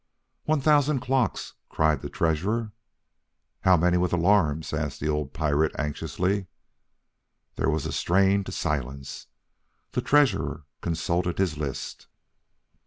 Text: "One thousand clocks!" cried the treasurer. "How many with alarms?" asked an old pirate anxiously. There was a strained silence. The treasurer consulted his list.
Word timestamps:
"One 0.45 0.61
thousand 0.61 1.01
clocks!" 1.01 1.53
cried 1.69 2.01
the 2.01 2.09
treasurer. 2.09 2.71
"How 3.59 3.77
many 3.77 3.99
with 3.99 4.11
alarms?" 4.13 4.73
asked 4.73 5.03
an 5.03 5.09
old 5.09 5.31
pirate 5.31 5.75
anxiously. 5.77 6.47
There 7.55 7.69
was 7.69 7.85
a 7.85 7.91
strained 7.91 8.51
silence. 8.51 9.27
The 9.91 10.01
treasurer 10.01 10.65
consulted 10.81 11.37
his 11.37 11.55
list. 11.59 12.07